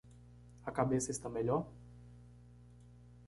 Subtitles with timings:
[0.65, 1.67] A cabeça está melhor?